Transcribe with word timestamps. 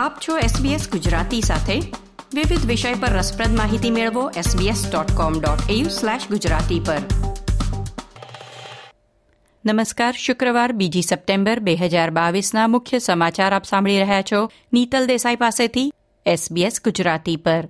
આપ 0.00 0.18
છો 0.28 0.38
SBS 0.38 0.90
ગુજરાતી 0.90 1.40
સાથે. 1.40 1.80
વિવિધ 2.34 2.66
વિષય 2.66 2.94
પર 2.94 3.08
રસપ્રદ 3.08 3.56
માહિતી 3.56 3.90
મેળવો 3.90 4.30
sbs.com.au/gujarati 4.30 6.80
પર. 6.86 6.96
નમસ્કાર, 9.66 10.12
શુક્રવાર, 10.12 10.72
બીજી 10.72 11.02
સપ્ટેમ્બર 11.02 11.60
બે 11.60 11.76
હજાર 11.76 12.10
બાવીસના 12.10 12.66
મુખ્ય 12.66 12.98
સમાચાર 12.98 13.54
આપ 13.54 13.64
સાંભળી 13.64 13.98
રહ્યા 13.98 14.22
છો. 14.22 14.50
નીતલ 14.72 15.06
દેસાઈ 15.06 15.36
પાસેથી 15.36 15.92
SBS 16.28 16.72
ગુજરાતી 16.84 17.36
પર. 17.36 17.68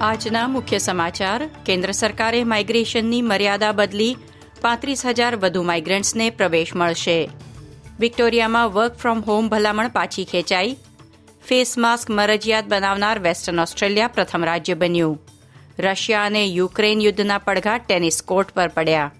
આજના 0.00 0.48
મુખ્ય 0.48 0.78
સમાચાર. 0.78 1.50
કેન્દ્ર 1.66 1.90
સરકારે 1.90 2.44
માઇગ્રેશનની 2.44 3.22
મર્યાદા 3.22 3.72
બદલી 3.72 4.16
પાંત્રીસ 4.60 5.06
હજાર 5.06 5.36
વધુ 5.36 5.62
માઇગ્રન્ટ્સને 5.62 6.30
પ્રવેશ 6.30 6.74
મળશે. 6.74 7.30
વિક્ટોરિયામાં 8.00 8.72
વર્ક 8.72 8.96
ફ્રોમ 8.96 9.20
હોમ 9.20 9.48
ભલામણ 9.48 9.88
પાછી 9.88 10.24
ખેંચાઈ. 10.24 10.76
ફેસ 11.44 11.78
માસ્ક 11.78 12.10
મરજિયાત 12.10 12.64
બનાવનાર 12.68 13.18
વેસ્ટર્ન 13.18 13.60
ઓસ્ટ્રેલિયા 13.60 14.08
પ્રથમ 14.08 14.44
રાજ્ય 14.44 14.74
બન્યું. 14.74 15.22
રશિયા 15.78 16.24
અને 16.24 16.46
યુક્રેન 16.46 17.00
યુદ્ધના 17.00 17.38
પડઘા 17.38 17.78
ટેનિસ 17.78 18.22
કોર્ટ 18.22 18.50
પર 18.50 18.68
પડ્યા. 18.68 19.12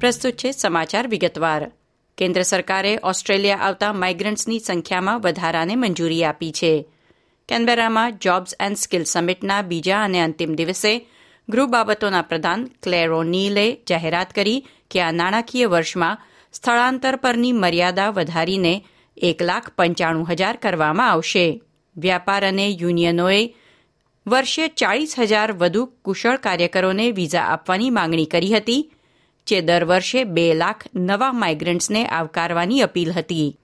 પ્રસ્તુત 0.00 0.32
છે 0.32 0.52
સમાચાર 0.52 1.08
વિગતવાર. 1.08 1.70
કેન્દ્ર 2.18 2.42
સરકારે 2.42 2.98
ઓસ્ટ્રેલિયા 3.02 3.56
આવતા 3.56 3.92
માઇગ્રન્ટ્સની 3.92 4.60
સંખ્યામાં 4.60 5.20
વધારાને 5.20 5.76
મંજૂરી 5.76 6.24
આપી 6.24 6.52
છે. 6.52 6.84
કેનબેરામાં 7.48 8.18
જોબ્સ 8.18 8.54
એન્ડ 8.60 8.76
સ્કિલ 8.76 9.04
સમિટના 9.04 9.62
બીજા 9.62 10.04
અને 10.04 10.20
અંતિમ 10.20 10.54
દિવસે 10.54 11.08
ગૃહ 11.48 11.66
બાબતોના 11.66 12.22
પ્રધાન 12.22 12.64
ક્લેરો 12.82 13.22
નીલે 13.22 13.78
જાહેરાત 13.88 14.32
કરી 14.32 14.66
કે 14.90 15.00
આ 15.00 15.10
નાણાકીય 15.10 15.66
વર્ષમાં 15.66 16.18
સ્થળાંતર 16.52 17.16
પરની 17.16 17.52
મર્યાદા 17.52 18.10
વધારીને 18.10 18.84
એક 19.16 19.42
લાખ 19.42 19.68
પંચાણું 19.68 20.28
હજાર 20.30 20.56
કરવામાં 20.56 21.10
આવશે. 21.10 21.62
વ્યાપાર 21.96 22.48
અને 22.48 22.68
યુનિયનોએ 22.68 23.54
વર્ષે 24.26 24.68
ચાળીસ 24.68 25.18
હજાર 25.18 25.52
વધુ 25.52 25.86
કુશળ 25.86 26.36
કાર્યકરોને 26.36 27.10
વિઝા 27.10 27.40
આપવાની 27.40 27.90
માંગણી 27.90 28.24
કરી 28.24 28.56
હતી. 28.56 28.92
જે 29.48 29.60
દર 29.60 29.84
વર્ષે 29.84 30.24
બે 30.24 30.54
લાખ 30.54 30.86
નવા 30.94 31.32
માઇગ્રન્ટ્સને 31.32 32.06
આવકારવાની 32.06 32.80
અપીલ 32.80 33.12
હતી. 33.12 33.58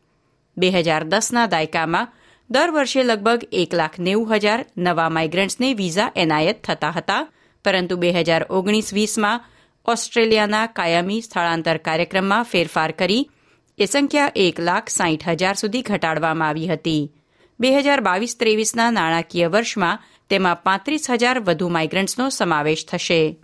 બે 0.56 0.70
હજાર 0.70 1.04
દસના 1.04 1.46
દાયકામાં 1.46 2.08
દર 2.50 2.70
વર્ષે 2.70 3.02
લગભગ 3.02 3.44
એક 3.52 3.74
લાખ 3.74 3.98
નેવું 3.98 4.34
હજાર 4.34 4.66
નવા 4.76 5.08
માઇગ્રન્ટ્સને 5.08 5.74
વિઝા 5.74 6.12
એનાયત 6.16 6.62
થતા 6.64 6.90
હતા. 6.90 7.26
પરંતુ 7.64 7.96
બે 7.96 8.12
હજાર 8.12 8.46
ઓગણીસ 8.50 8.94
વીસમાં 8.94 9.44
ઓસ્ટ્રેલિયાના 9.86 10.66
કાયમી 10.66 11.22
સ્થળાંતર 11.22 11.76
કાર્યક્રમમાં 11.76 12.42
ફેરફાર 12.42 12.90
કરી 12.90 13.30
એ 13.78 13.86
સંખ્યા 13.86 14.32
એક 14.36 14.60
લાખ 14.60 14.88
સાઠ 14.88 15.28
હજાર 15.28 15.54
સુધી 15.54 15.82
ઘટાડવામાં 15.82 16.48
આવી 16.48 16.66
હતી. 16.66 17.12
બે 17.60 17.68
હજાર 17.76 18.00
બાવીસ 18.00 18.36
ત્રેવીસના 18.36 18.90
નાણાકીય 18.90 19.48
વર્ષમાં 19.48 19.98
તેમાં 20.30 20.62
પાંત્રીસ 20.62 21.10
હજાર 21.10 21.40
વધુ 21.40 21.68
માઇગ્રન્ટ્સનો 21.68 22.28
સમાવેશ 22.28 22.86
થશે. 22.86 23.36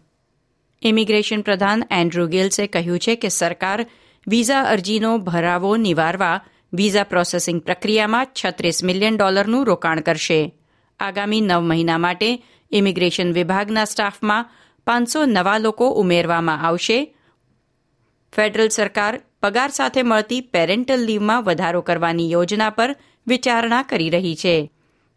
ઇમિગ્રેશન 0.83 1.43
પ્રધાન 1.43 1.83
એન્ડ્રુ 1.91 2.27
ગિલ્સે 2.27 2.67
કહ્યું 2.67 2.99
છે 2.99 3.17
કે 3.17 3.29
સરકાર 3.29 3.87
વિઝા 4.27 4.63
અરજીનો 4.63 5.19
ભરાવો 5.19 5.77
નિવારવા 5.77 6.41
વિઝા 6.73 7.03
પ્રોસેસિંગ 7.03 7.61
પ્રક્રિયામાં 7.63 8.27
છત્રીસ 8.35 8.85
મિલિયન 8.85 9.17
ડોલરનું 9.17 9.67
રોકાણ 9.67 10.01
કરશે. 10.01 10.55
આગામી 11.01 11.41
નવ 11.41 11.61
મહિના 11.61 11.99
માટે 11.99 12.43
ઇમિગ્રેશન 12.71 13.33
વિભાગના 13.33 13.85
સ્ટાફમાં 13.85 14.51
પાંચસો 14.87 15.25
નવા 15.25 15.59
લોકો 15.59 15.91
ઉમેરવામાં 15.91 16.67
આવશે. 16.67 17.15
ફેડરલ 18.33 18.69
સરકાર 18.69 19.21
પગાર 19.43 19.71
સાથે 19.71 20.03
મળતી 20.03 20.41
પેરેન્ટલ 20.41 21.05
લીવમાં 21.05 21.45
વધારો 21.45 21.81
કરવાની 21.81 22.31
યોજના 22.31 22.71
પર 22.71 22.97
વિચારણા 23.27 23.83
કરી 23.83 24.11
રહી 24.11 24.37
છે. 24.37 24.73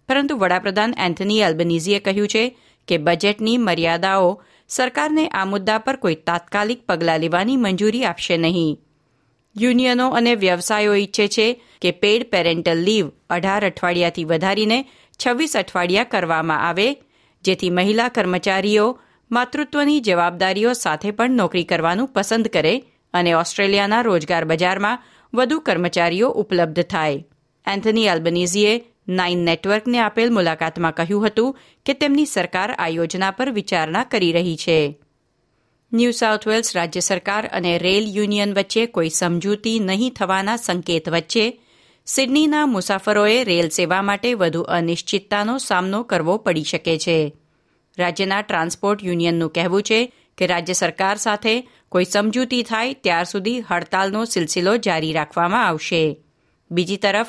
પરંતુ 0.09 0.37
વડાપ્રધાન 0.37 0.93
એન્થની 0.97 1.39
એલ્બનીઝીએ 1.39 1.99
કહ્યું 1.99 2.27
છે 2.27 2.57
કે 2.87 2.97
બજેટની 2.97 3.57
મર્યાદાઓ 3.57 4.43
સરકારને 4.67 5.27
આ 5.27 5.45
મુદ્દા 5.45 5.77
પર 5.77 5.95
કોઈ 5.95 6.15
તાત્કાલિક 6.15 6.85
પગલાં 6.85 7.19
લેવાની 7.19 7.57
મંજૂરી 7.57 8.05
આપશે 8.05 8.37
નહીં. 8.37 8.79
યુનિયનો 9.59 10.09
અને 10.09 10.35
વ્યવસાયો 10.35 10.95
ઈચ્છે 10.95 11.27
છે 11.27 11.63
કે 11.81 11.91
પેડ 11.91 12.29
પેરેન્ટલ 12.29 12.77
લીવ 12.77 13.09
અઢાર 13.29 13.65
અઠવાડિયાથી 13.65 14.23
વધારીને 14.23 14.85
છવ્વીસ 15.25 15.57
અઠવાડિયા 15.57 16.03
કરવામાં 16.03 16.67
આવે, 16.69 16.97
જેથી 17.43 17.69
મહિલા 17.69 18.07
કર્મચારીઓ 18.07 18.99
માતૃત્વની 19.31 19.99
જવાબદારીઓ 19.99 20.73
સાથે 20.73 21.11
પણ 21.11 21.31
નોકરી 21.31 21.63
કરવાનું 21.63 22.07
પસંદ 22.07 22.47
કરે 22.47 22.83
અને 23.13 23.33
ઓસ્ટ્રેલિયાના 23.33 24.01
રોજગાર 24.01 24.45
બજારમાં 24.45 25.03
વધુ 25.33 25.59
કર્મચારીઓ 25.59 26.29
ઉપલબ્ધ 26.29 26.83
થાય. 26.83 27.23
એન્થની 27.67 28.05
એલ્બનીઝીએ 28.05 28.92
નાઇન 29.07 29.39
નેટવર્કને 29.39 29.99
આપેલ 29.99 30.33
મુલાકાતમાં 30.33 30.91
કહ્યું 30.91 31.27
હતું 31.27 31.57
કે 31.85 31.93
તેમની 31.93 32.25
સરકાર 32.25 32.71
આ 32.71 32.87
યોજના 32.87 33.31
પર 33.31 33.49
વિચારણા 33.49 34.03
કરી 34.03 34.31
રહી 34.31 34.57
છે. 34.57 34.99
ન્યૂ 35.93 36.11
સાઉથ 36.11 36.47
વેલ્સ 36.47 36.75
રાજ્ય 36.75 36.99
સરકાર 36.99 37.47
અને 37.47 37.77
રેલ 37.77 38.03
યુનિયન 38.03 38.53
વચ્ચે 38.53 38.85
કોઈ 38.85 39.09
સમજૂતી 39.09 39.79
નહીં 39.79 40.13
થવાના 40.13 40.55
સંકેત 40.55 41.09
વચ્ચે 41.09 41.59
સિડનીના 42.05 42.65
મુસાફરોએ 42.65 43.43
રેલ 43.43 43.69
સેવા 43.69 44.01
માટે 44.01 44.33
વધુ 44.33 44.61
અનિશ્ચિતતાનો 44.61 45.57
સામનો 45.57 46.03
કરવો 46.03 46.37
પડી 46.37 46.63
શકે 46.63 46.97
છે. 46.97 47.33
રાજ્યના 47.97 48.41
ટ્રાન્સપોર્ટ 48.41 49.03
યુનિયનનું 49.03 49.49
કહેવું 49.49 49.83
છે 49.83 50.13
કે 50.37 50.47
રાજ્ય 50.47 50.73
સરકાર 50.73 51.17
સાથે 51.17 51.69
કોઈ 51.89 52.05
સમજૂતી 52.05 52.63
થાય, 52.63 52.93
ત્યાર 52.93 53.23
સુધી 53.23 53.61
હડતાલનો 53.61 54.25
સિલસિલો 54.25 54.77
જારી 54.77 55.13
રાખવામાં 55.13 55.67
આવશે. 55.67 56.17
બીજી 56.71 56.97
તરફ 56.97 57.27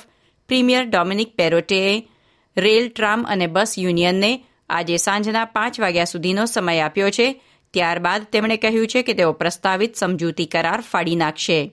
પ્રીમિયર 0.49 0.85
ડોમિનિક 0.85 1.37
પેરોટેએ 1.37 2.09
રેલ, 2.57 2.89
ટ્રામ 2.89 3.25
અને 3.29 3.47
બસ 3.47 3.75
યુનિયનને 3.79 4.45
આજે 4.71 4.97
સાંજના 4.97 5.45
પાંચ 5.45 5.81
વાગ્યા 5.81 6.05
સુધીનો 6.05 6.45
સમય 6.45 6.81
આપ્યો 6.81 7.11
છે. 7.11 7.41
ત્યારબાદ 7.71 8.23
તેમણે 8.23 8.57
કહ્યું 8.57 8.87
છે 8.87 9.03
કે 9.03 9.13
તેઓ 9.13 9.33
પ્રસ્તાવિત 9.33 9.97
સમજૂતી 9.97 10.47
કરાર 10.47 10.81
ફાડી 10.81 11.15
નાખશે. 11.15 11.73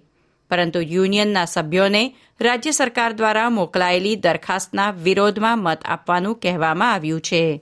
પરંતુ 0.50 0.82
યુનિયનના 0.82 1.46
સભ્યોને 1.46 2.16
રાજ્ય 2.42 2.72
સરકાર 2.72 3.12
દ્વારા 3.12 3.50
મોકલાયેલી 3.50 4.16
દરખાસ્તના 4.16 4.92
વિરોધમાં 4.92 5.60
મત 5.60 5.80
આપવાનું 5.86 6.36
કહેવામાં 6.36 6.94
આવ્યું 6.94 7.22
છે. 7.22 7.62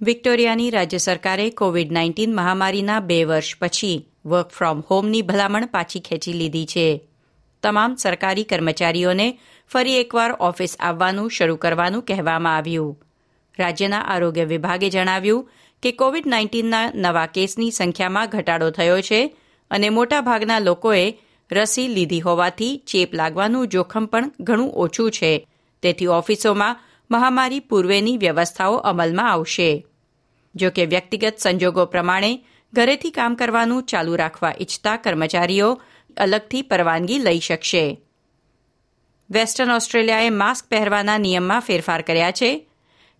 વિક્ટોરિયાની 0.00 0.70
રાજ્ય 0.70 0.98
સરકારે 0.98 1.50
કોવિડ 1.50 1.92
નાઇન્ટીન 1.92 2.34
મહામારીના 2.34 3.00
બે 3.00 3.24
વર્ષ 3.24 3.56
પછી 3.60 4.08
વર્ક 4.26 4.48
ફ્રોમ 4.48 4.82
હોમની 4.90 5.22
ભલામણ 5.22 5.66
પાછી 5.66 6.00
ખેંચી 6.00 6.32
લીધી 6.32 6.66
છે. 6.66 7.08
તમામ 7.64 7.96
સરકારી 7.96 8.44
કર્મચારીઓને 8.44 9.28
ફરી 9.68 9.98
એકવાર 10.00 10.30
ઓફિસ 10.40 10.76
આવવાનું 10.80 11.30
શરૂ 11.30 11.56
કરવાનું 11.56 12.02
કહેવામાં 12.02 12.56
આવ્યું. 12.56 12.94
રાજ્યના 13.58 14.06
આરોગ્ય 14.12 14.44
વિભાગે 14.44 14.90
જણાવ્યું 14.90 15.48
કે 15.82 15.92
કોવિડ 15.92 16.26
નાઇન્ટીનના 16.26 16.84
નવા 16.94 17.26
કેસની 17.26 17.70
સંખ્યામાં 17.70 18.28
ઘટાડો 18.28 18.70
થયો 18.70 19.00
છે 19.00 19.20
અને 19.70 19.88
મોટાભાગના 19.90 20.58
લોકોએ 20.58 21.06
રસી 21.52 21.88
લીધી 21.88 22.20
હોવાથી 22.20 22.72
ચેપ 22.86 23.14
લાગવાનું 23.14 23.68
જોખમ 23.68 24.06
પણ 24.06 24.32
ઘણું 24.40 24.74
ઓછું 24.84 25.10
છે. 25.10 25.32
તેથી 25.82 26.12
ઓફિસોમાં 26.18 26.80
મહામારી 27.10 27.60
પૂર્વેની 27.60 28.16
વ્યવસ્થાઓ 28.16 28.76
અમલમાં 28.90 29.30
આવશે. 29.32 29.70
જો 30.54 30.70
કે 30.70 30.84
વ્યક્તિગત 30.86 31.34
સંજોગો 31.38 31.84
પ્રમાણે 31.84 32.32
ઘરેથી 32.72 33.10
કામ 33.10 33.34
કરવાનું 33.34 33.82
ચાલુ 33.82 34.16
રાખવા 34.16 34.54
ઇચ્છતા 34.60 34.96
કર્મચારીઓ 34.96 35.68
અલગથી 36.16 36.62
પરવાનગી 36.62 37.18
લઈ 37.18 37.40
શકશે. 37.40 38.00
વેસ્ટર્ન 39.30 39.70
ઓસ્ટ્રેલિયાએ 39.70 40.30
માસ્ક 40.30 40.66
પહેરવાના 40.68 41.18
નિયમમાં 41.18 41.60
ફેરફાર 41.60 42.02
કર્યા 42.02 42.30
છે. 42.30 42.68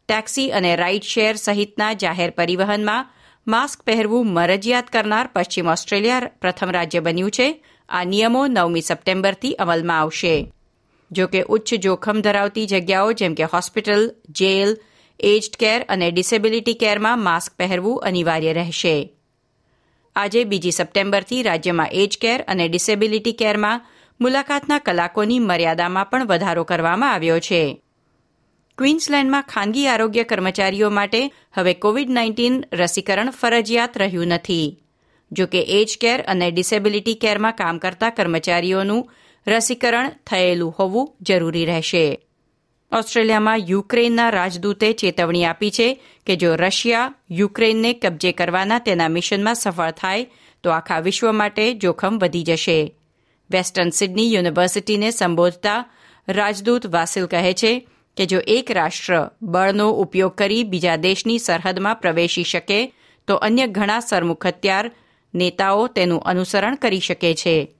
ટેક્સી 0.08 0.50
અને 0.50 0.76
રાઇડ 0.76 1.02
શેર 1.02 1.36
સહિતના 1.36 1.92
જાહેર 1.92 2.30
પરિવહનમાં 2.30 3.10
માસ્ક 3.46 3.82
પહેરવું 3.82 4.26
મરજિયાત 4.26 4.90
કરનાર 4.90 5.30
પશ્ચિમ 5.32 5.68
ઓસ્ટ્રેલિયા 5.68 6.30
પ્રથમ 6.40 6.70
રાજ્ય 6.70 7.00
બન્યું 7.00 7.30
છે. 7.30 7.64
આ 7.88 8.04
નિયમો 8.04 8.46
નવમી 8.46 8.80
સપ્ટેમ્બરથી 8.80 9.54
અમલમાં 9.54 10.00
આવશે. 10.00 10.52
જો 11.12 11.26
કે 11.26 11.42
ઉચ્ચ 11.42 11.74
જોખમ 11.74 12.20
ધરાવતી 12.20 12.66
જગ્યાઓ 12.66 13.12
જેમ 13.12 13.34
કે 13.34 13.42
હોસ્પિટલ, 13.42 14.14
જેલ, 14.28 14.76
એજડ 15.20 15.56
કેર 15.56 15.86
અને 15.88 16.10
ડિસેબિલિટી 16.10 16.74
કેરમાં 16.74 17.22
માસ્ક 17.22 17.52
પહેરવું 17.56 18.02
અનિવાર્ય 18.02 18.52
રહેશે. 18.52 19.10
આજે 20.16 20.44
બીજી 20.44 20.70
સપ્ટેમ્બરથી 20.70 21.42
રાજ્યમાં 21.42 21.88
એજ 21.92 22.18
કેર 22.20 22.44
અને 22.48 22.68
ડિસેબિલિટી 22.68 23.32
કેરમાં 23.32 23.80
મુલાકાતના 24.20 24.78
કલાકોની 24.78 25.38
મર્યાદામાં 25.38 26.10
પણ 26.10 26.26
વધારો 26.26 26.64
કરવામાં 26.64 27.12
આવ્યો 27.12 27.38
છે. 27.38 27.82
ક્વીન્સલેન્ડમાં 28.78 29.42
ખાનગી 29.42 29.86
આરોગ્ય 29.86 30.24
કર્મચારીઓ 30.24 30.90
માટે 30.90 31.30
હવે 31.52 31.74
કોવિડ 31.74 32.10
નાઇન્ટીન 32.10 32.64
રસીકરણ 32.72 33.30
ફરજિયાત 33.30 33.96
રહ્યું 33.96 34.26
નથી. 34.26 34.78
જો 35.32 35.46
કે 35.46 35.62
એજ 35.62 35.98
કેર 36.00 36.24
અને 36.26 36.50
ડિસેબિલિટી 36.50 37.14
કેરમાં 37.14 37.52
કામ 37.52 37.78
કરતા 37.78 38.10
કર્મચારીઓનું 38.10 39.10
રસીકરણ 39.46 40.10
થયેલું 40.26 40.74
હોવું 40.78 41.16
જરૂરી 41.20 41.64
રહેશે. 41.64 42.23
ઓસ્ટ્રેલિયામાં 42.94 43.58
યુક્રેનના 43.58 44.30
રાજદૂતે 44.30 44.92
ચેતવણી 44.92 45.44
આપી 45.44 45.70
છે 45.70 46.00
કે 46.26 46.36
જો 46.36 46.56
રશિયા 46.56 47.14
યુક્રેનને 47.30 47.92
કબજે 47.92 48.32
કરવાના 48.32 48.78
તેના 48.78 49.08
મિશનમાં 49.08 49.54
સફળ 49.54 49.90
થાય, 49.90 50.26
તો 50.62 50.70
આખા 50.70 50.98
વિશ્વ 50.98 51.32
માટે 51.32 51.74
જોખમ 51.74 52.18
વધી 52.18 52.42
જશે. 52.42 52.94
વેસ્ટર્ન 53.50 53.90
સિડની 53.90 54.32
યુનિવર્સિટીને 54.32 55.10
સંબોધતા 55.10 55.84
રાજદૂત 56.28 56.86
વાસિલ 56.86 57.26
કહે 57.26 57.52
છે 57.52 57.88
કે 58.16 58.26
જો 58.26 58.38
એક 58.46 58.70
રાષ્ટ્ર 58.70 59.30
બળનો 59.42 59.90
ઉપયોગ 59.90 60.34
કરી 60.34 60.64
બીજા 60.64 60.96
દેશની 60.96 61.38
સરહદમાં 61.38 61.96
પ્રવેશી 61.96 62.44
શકે, 62.44 62.94
તો 63.26 63.34
અન્ય 63.34 63.66
ઘણા 63.66 64.00
સરમુખ 64.00 64.46
હત્યાર 64.46 64.92
નેતાઓ 65.34 65.86
તેનું 65.86 66.22
અનુસરણ 66.22 66.74
કરી 66.74 67.00
શકે 67.00 67.34
છે. 67.34 67.74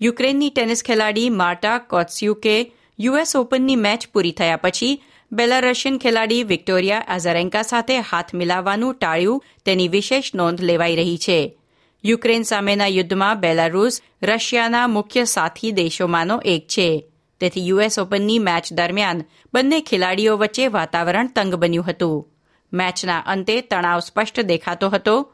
યુક્રેનની 0.00 0.50
ટેનિસ 0.50 0.84
ખેલાડી 0.84 1.28
માર્ટા 1.30 1.78
કોત્સ્યુકે 1.78 2.72
યુએસ 2.98 3.36
ઓપનની 3.36 3.76
મેચ 3.76 4.08
પૂરી 4.12 4.32
થયા 4.32 4.56
પછી 4.56 5.02
બેલારશિયન 5.32 5.98
ખેલાડી 5.98 6.42
વિક્ટોરિયા 6.42 6.98
અઝરેન્કા 6.98 7.62
સાથે 7.62 7.98
હાથ 7.98 8.34
મિલાવવાનું 8.34 8.94
ટાળ્યું 8.94 9.44
તેની 9.64 9.88
વિશેષ 9.88 10.34
નોંધ 10.34 10.60
લેવાઈ 10.60 10.96
રહી 10.96 11.18
છે. 11.18 11.58
યુક્રેન 12.04 12.42
સામેના 12.42 12.86
યુદ્ધમાં 12.86 13.40
બેલારૂસ 13.40 14.02
રશિયાના 14.22 14.86
મુખ્ય 14.86 15.24
સાથી 15.24 15.70
દેશોમાંનો 15.70 16.40
એક 16.44 16.68
છે. 16.68 17.06
તેથી 17.40 17.68
યુએસ 17.68 17.98
ઓપનની 17.98 18.38
મેચ 18.38 18.72
દરમિયાન 18.72 19.24
બંને 19.54 19.80
ખેલાડીઓ 19.80 20.36
વચ્ચે 20.36 20.66
વાતાવરણ 20.66 21.26
તંગ 21.26 21.54
બન્યું 21.54 21.84
હતું. 21.84 22.28
મેચના 22.72 23.18
અંતે 23.18 23.60
તણાવ 23.60 24.00
સ્પષ્ટ 24.00 24.40
દેખાતો 24.40 24.88
હતો. 24.88 25.32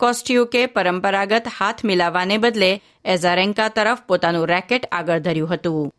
કોસ્ટ્યુકે 0.00 0.66
પરંપરાગત 0.66 1.48
હાથ 1.58 1.84
મિલાવવાને 1.84 2.38
બદલે 2.38 2.82
એઝારેન્કા 3.04 3.68
તરફ 3.68 3.98
પોતાનું 4.08 4.46
રેકેટ 4.46 4.86
આગળ 4.92 5.18
ધર્યું 5.18 5.54
હતું. 5.54 5.92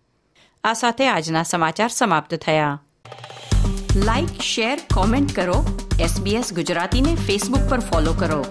આ 0.63 0.73
સાથે 0.73 1.09
આજના 1.09 1.43
સમાચાર 1.43 1.89
સમાપ્ત 1.89 2.35
થયા. 2.35 2.81
લાઇક 3.95 4.41
શેર 4.41 4.79
કોમેન્ટ 4.93 5.35
કરો. 5.35 5.87
એસબીએસ 5.99 6.53
ગુજરાતીને 6.53 7.15
ફેસબુક 7.15 7.69
પર 7.69 7.79
ફોલો 7.79 8.13
કરો. 8.13 8.45